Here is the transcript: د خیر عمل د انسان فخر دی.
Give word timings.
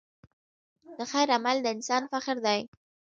د 0.97 0.99
خیر 1.11 1.29
عمل 1.37 1.57
د 1.61 1.67
انسان 1.75 2.03
فخر 2.11 2.37
دی. 2.45 2.59